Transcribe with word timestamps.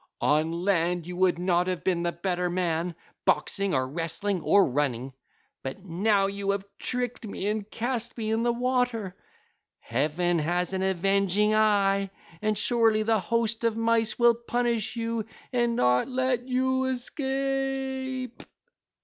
On 0.21 0.51
land 0.51 1.05
you 1.05 1.15
would 1.17 1.37
not 1.37 1.67
have 1.67 1.83
been 1.83 2.01
the 2.01 2.11
better 2.11 2.49
man, 2.49 2.95
boxing, 3.23 3.71
or 3.75 3.87
wrestling, 3.87 4.41
or 4.41 4.65
running; 4.65 5.13
but 5.61 5.85
now 5.85 6.25
you 6.25 6.49
have 6.49 6.65
tricked 6.79 7.27
me 7.27 7.45
and 7.47 7.69
cast 7.69 8.17
me 8.17 8.31
in 8.31 8.41
the 8.41 8.51
water. 8.51 9.15
Heaven 9.77 10.39
has 10.39 10.73
an 10.73 10.81
avenging 10.81 11.53
eye, 11.53 12.09
and 12.41 12.57
surely 12.57 13.03
the 13.03 13.19
host 13.19 13.63
of 13.63 13.77
Mice 13.77 14.17
will 14.17 14.33
punish 14.33 14.95
you 14.95 15.23
and 15.53 15.75
not 15.75 16.07
let 16.07 16.47
you 16.47 16.85
escape. 16.85 18.41